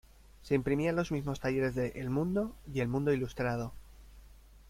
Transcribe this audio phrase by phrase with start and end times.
[0.41, 3.71] Se imprimía en los mismos talleres de "El Mundo", y "El Mundo Ilustrado".